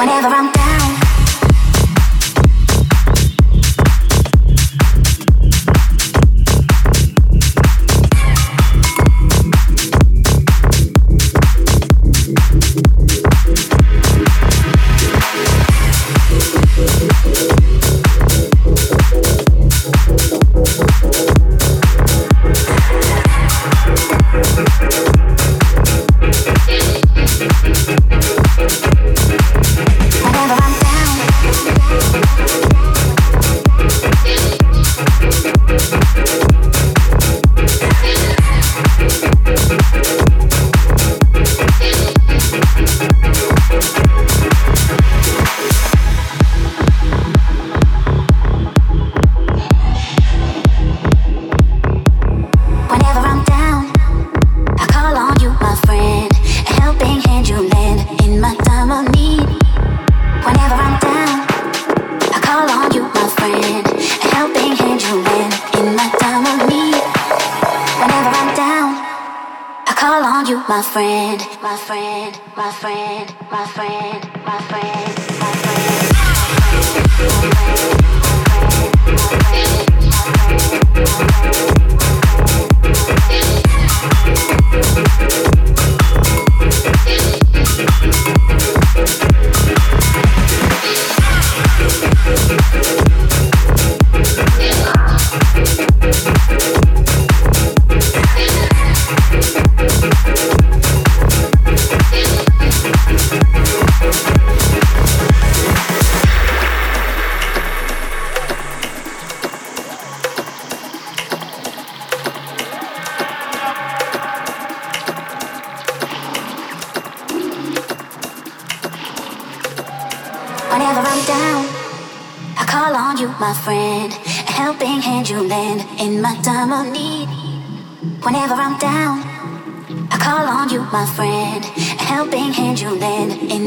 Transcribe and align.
Whenever 0.00 0.28
I'm 0.28 0.50
down, 0.52 0.69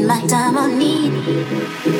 my 0.06 0.20
time 0.26 0.56
of 0.56 0.70
need. 0.72 1.93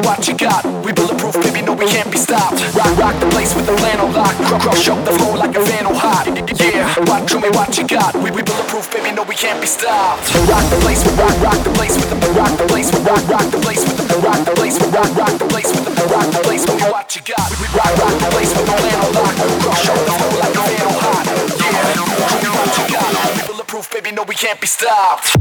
Show 0.00 0.08
what 0.08 0.28
you 0.28 0.34
got. 0.34 0.64
We 0.84 0.92
bulletproof, 0.92 1.34
baby, 1.42 1.60
no, 1.60 1.74
we 1.74 1.84
can't 1.84 2.10
be 2.10 2.16
stopped. 2.16 2.56
Rock, 2.72 2.96
rock 2.96 3.20
the 3.20 3.28
place 3.36 3.54
with 3.54 3.66
the 3.66 3.76
flannel 3.76 4.08
lock. 4.08 4.32
Crush 4.62 4.88
up 4.88 5.04
the 5.04 5.12
floor 5.12 5.36
like 5.36 5.54
a 5.56 5.60
vandal 5.60 5.92
hot. 5.92 6.24
Yeah, 6.56 6.88
what, 7.04 7.28
show 7.28 7.40
me 7.40 7.50
what 7.50 7.76
you 7.76 7.86
got. 7.86 8.14
We, 8.16 8.30
we 8.30 8.42
bulletproof, 8.42 8.90
baby, 8.92 9.12
no, 9.12 9.24
we 9.24 9.34
can't 9.34 9.60
be 9.60 9.66
stopped. 9.66 10.32
Rock 10.48 10.64
the 10.70 10.80
place 10.80 11.04
with 11.04 11.18
rock, 11.18 11.36
rock 11.42 11.60
the 11.64 11.70
place 11.76 11.96
with 11.96 12.08
the 12.08 12.16
rock 12.32 12.56
the 12.56 12.64
place 12.72 12.88
with 12.92 13.04
rock, 13.04 13.28
rock 13.28 13.44
the 13.50 13.60
place 13.60 13.84
with 13.84 14.08
the 14.08 14.16
rock 14.24 14.40
the 14.44 14.52
place 14.56 14.78
with 14.80 14.94
rock, 14.94 15.10
rock 15.16 15.34
the 15.36 15.46
place 15.52 15.68
with 15.68 15.84
the 15.84 16.06
rock 16.08 16.28
the 16.32 16.40
place. 16.48 16.64
Me 16.64 16.74
what 16.88 17.16
you 17.16 17.22
got. 17.28 17.50
We 17.60 17.66
rock, 17.76 17.92
rock 18.00 18.14
the 18.24 18.28
place 18.32 18.52
with 18.56 18.64
the 18.64 18.76
flannel 18.80 19.10
lock. 19.20 19.34
Crush 19.60 19.84
up 19.84 20.00
the 20.00 20.12
floor 20.16 20.34
like 20.40 20.56
a 20.56 20.64
vandal 20.64 20.96
hot. 20.96 21.24
Yeah, 21.60 21.92
show 21.92 22.08
me 22.08 22.48
what 22.56 22.72
you 22.72 22.84
got. 22.88 23.10
We 23.36 23.42
bulletproof, 23.52 23.92
baby, 23.92 24.16
no, 24.16 24.24
we 24.24 24.34
can't 24.34 24.60
be 24.60 24.66
stopped. 24.66 25.36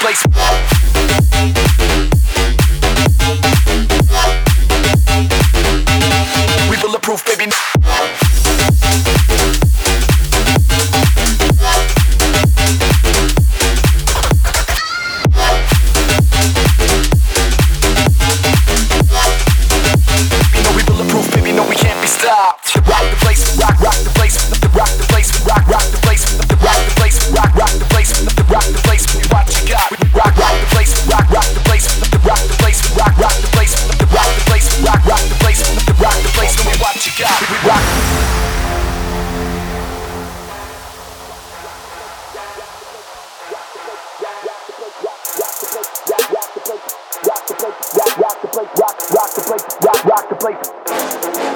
Place. 0.00 0.24
We 6.70 6.76
bulletproof, 6.80 7.24
baby. 7.26 7.69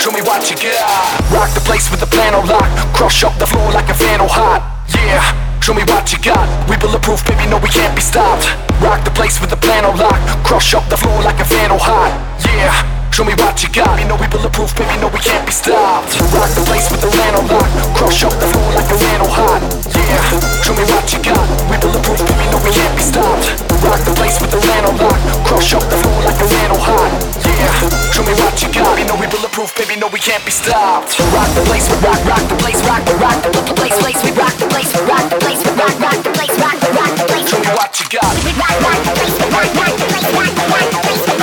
show 0.04 0.12
me 0.12 0.20
what 0.20 0.50
you 0.50 0.56
got. 0.56 1.32
Rock 1.32 1.48
the 1.54 1.64
place 1.64 1.90
with 1.90 1.98
the 1.98 2.06
plan 2.06 2.34
lock. 2.46 2.68
Crush 2.92 3.24
up 3.24 3.32
the 3.38 3.46
floor 3.46 3.72
like 3.72 3.88
a 3.88 3.94
vandal 3.94 4.28
hot. 4.28 4.60
Yeah, 4.92 5.24
show 5.60 5.72
me 5.72 5.82
what 5.84 6.12
you 6.12 6.18
got. 6.20 6.44
We 6.68 6.76
bulletproof, 6.76 7.24
baby, 7.24 7.48
no, 7.48 7.56
we 7.56 7.68
can't 7.68 7.96
be 7.96 8.02
stopped. 8.02 8.44
Rock 8.84 9.02
the 9.04 9.14
place 9.16 9.40
with 9.40 9.48
the 9.48 9.56
plan 9.56 9.84
lock. 9.96 10.20
Crush 10.44 10.74
up 10.74 10.86
the 10.90 10.98
floor 10.98 11.22
like 11.22 11.40
a 11.40 11.44
vandal 11.44 11.78
hot. 11.78 12.12
Yeah. 12.44 12.93
Show 13.14 13.22
me 13.22 13.30
what 13.38 13.62
you 13.62 13.70
got. 13.70 13.94
You 14.02 14.10
know 14.10 14.18
we 14.18 14.26
bulletproof, 14.26 14.74
baby. 14.74 14.98
No, 14.98 15.06
we 15.06 15.22
can't 15.22 15.46
be 15.46 15.54
stopped. 15.54 16.18
Rock 16.34 16.50
the 16.58 16.66
place 16.66 16.90
with 16.90 16.98
the 16.98 17.14
land 17.14 17.38
on 17.38 17.46
lock. 17.46 17.70
Crush 17.94 18.26
up 18.26 18.34
the 18.42 18.50
floor 18.50 18.74
like 18.74 18.90
a 18.90 18.98
land 19.06 19.22
hot. 19.30 19.62
Yeah. 19.94 20.18
Show 20.66 20.74
me 20.74 20.82
what 20.90 21.06
you 21.14 21.22
got. 21.22 21.46
We 21.70 21.78
bulletproof, 21.78 22.18
baby. 22.26 22.50
No, 22.50 22.58
we 22.66 22.74
can't 22.74 22.90
be 22.98 23.06
stopped. 23.06 23.54
Rock 23.86 24.02
the 24.02 24.10
place 24.18 24.42
with 24.42 24.50
the 24.50 24.58
land 24.66 24.90
on 24.90 24.98
lock. 24.98 25.14
Crush 25.46 25.78
up 25.78 25.86
the 25.86 25.94
floor 25.94 26.26
like 26.26 26.42
a 26.42 26.46
land 26.58 26.74
hot. 26.74 27.14
Yeah. 27.46 27.86
Show 28.10 28.26
me 28.26 28.34
what 28.34 28.58
you 28.58 28.66
got. 28.74 28.98
You 28.98 29.06
know 29.06 29.14
we 29.14 29.30
bulletproof, 29.30 29.70
baby. 29.78 29.94
No, 29.94 30.10
we 30.10 30.18
can't 30.18 30.42
be 30.42 30.50
stopped. 30.50 31.14
Rock 31.30 31.46
the 31.54 31.62
place, 31.70 31.86
we 31.86 31.94
rock, 32.02 32.18
rock 32.26 32.42
the 32.50 32.58
place, 32.58 32.82
rock 32.82 33.06
the 33.06 33.14
rock 33.22 33.38
the 33.46 33.78
place, 33.78 33.94
place, 34.02 34.18
we 34.26 34.34
rock 34.34 34.58
the 34.58 34.66
place, 34.66 34.90
rock 35.06 35.22
the 35.30 35.38
place, 35.38 35.62
rock, 35.78 35.94
rock 36.02 36.18
the 36.18 36.34
place, 36.34 36.54
rock 36.58 36.76
the 36.82 36.90
rock 36.90 37.14
the 37.14 37.30
place. 37.30 37.46
Show 37.46 37.62
me 37.62 37.70
what 37.78 37.94
you 37.94 38.10
got. 38.10 38.34
We 38.42 38.50
rock, 38.58 38.74
rock 38.82 38.98
the 39.06 39.14
place, 39.14 39.38
rock, 39.54 39.70
rock 39.78 39.94
the 40.02 40.06
place, 40.10 40.26
rock 40.34 40.50
rock 40.66 40.88
the 40.90 40.98
place. 40.98 41.33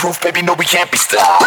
Proof, 0.00 0.18
baby, 0.22 0.40
no, 0.40 0.54
we 0.54 0.64
can't 0.64 0.90
be 0.90 0.96
stopped. 0.96 1.44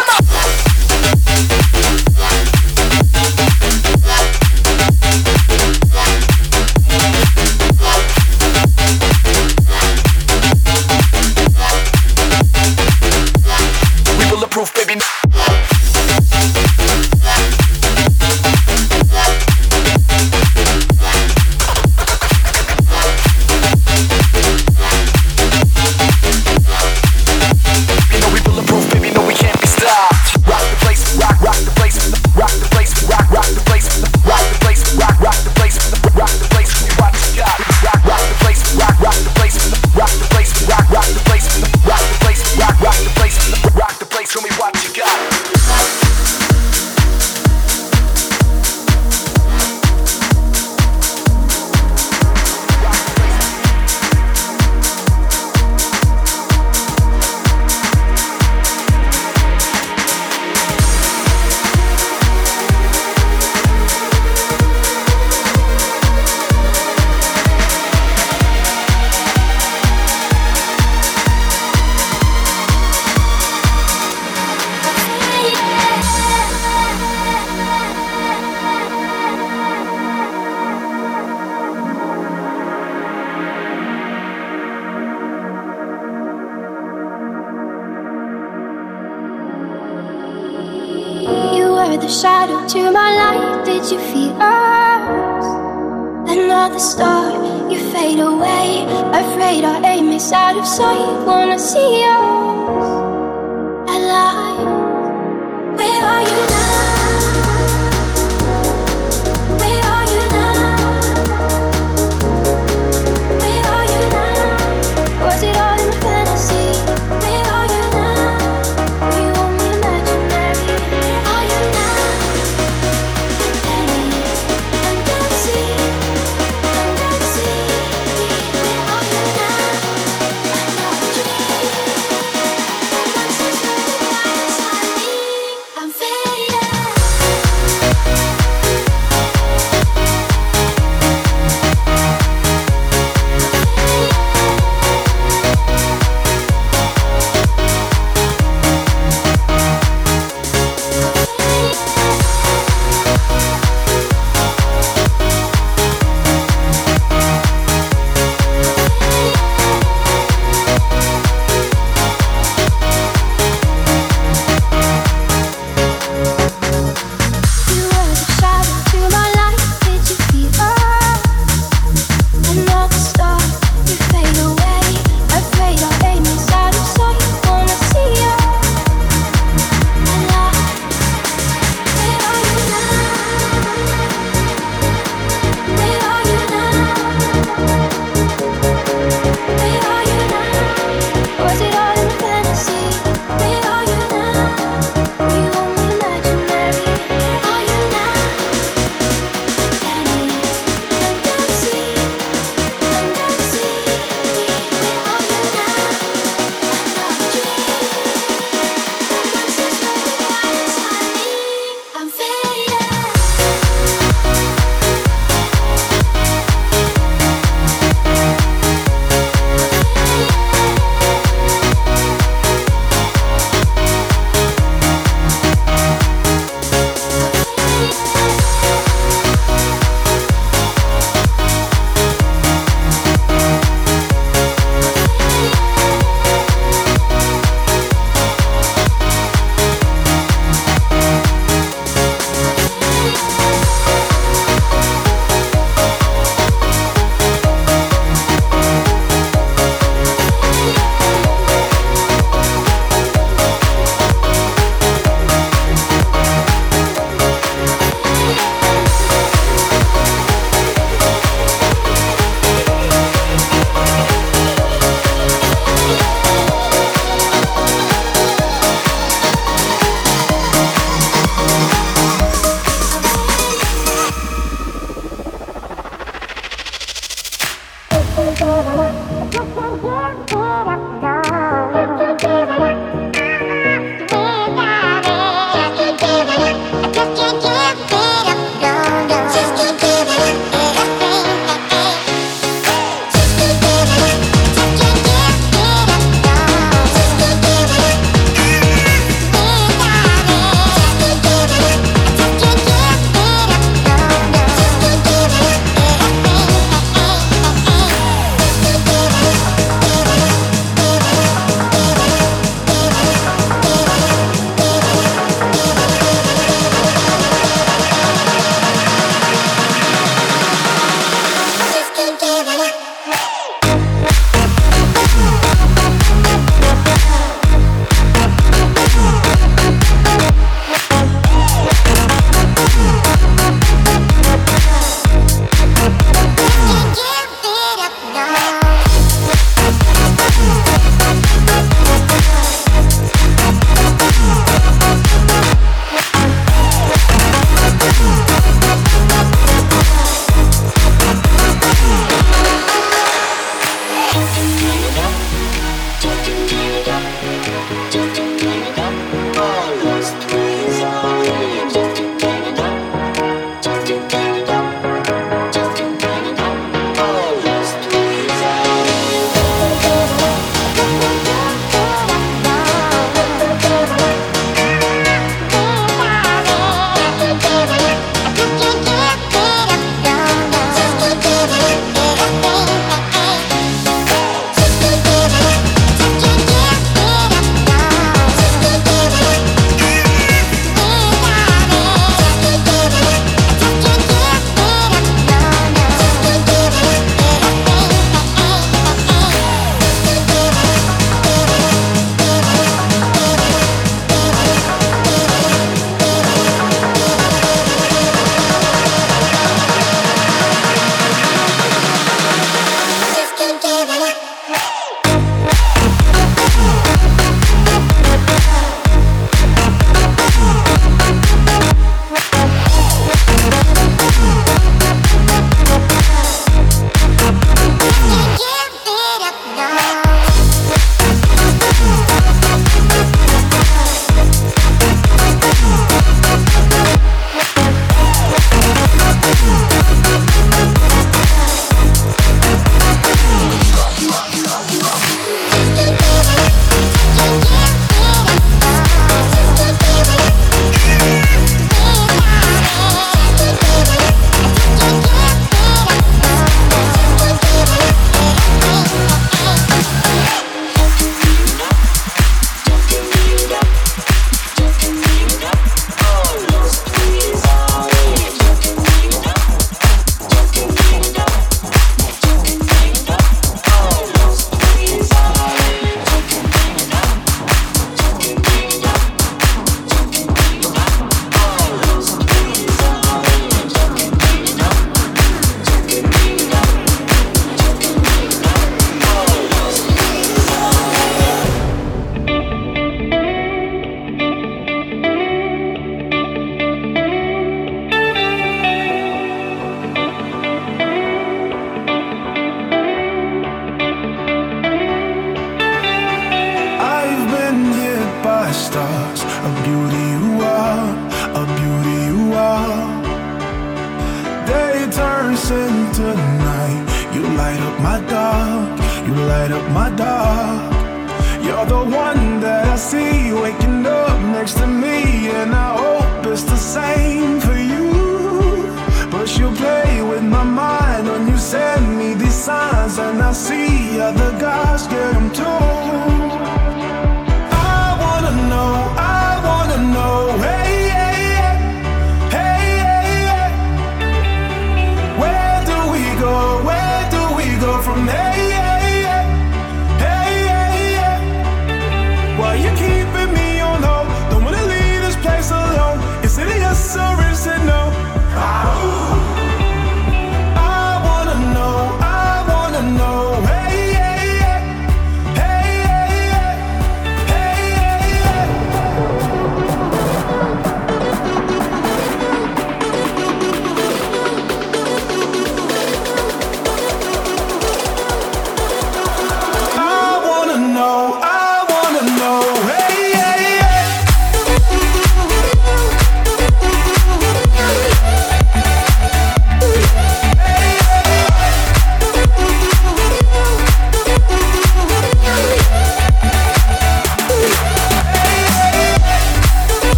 sight, 100.76 101.24
wanna 101.24 101.56
see 101.56 102.03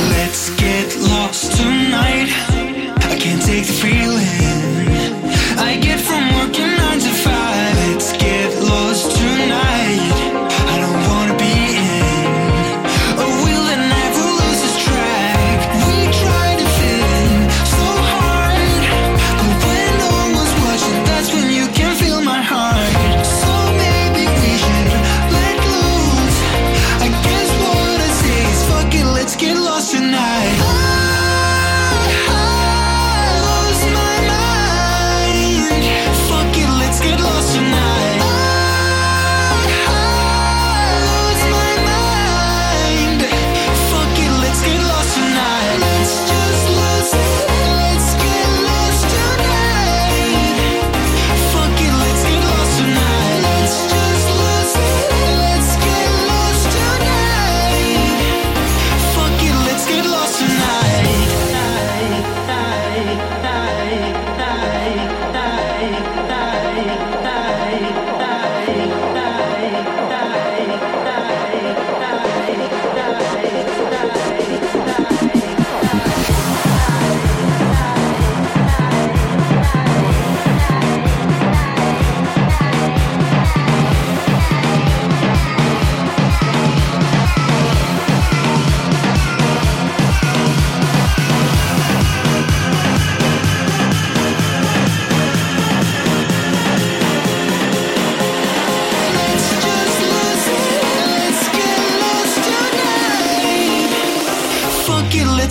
Let's 0.00 0.50
get 0.56 0.96
lost 0.96 1.56
tonight. 1.56 2.28
I 3.10 3.16
can't 3.18 3.42
take 3.42 3.66
the 3.66 3.72
feeling. 3.72 4.43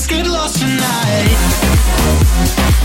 let's 0.04 0.12
get 0.12 0.28
lost 0.28 0.60
tonight. 0.60 2.83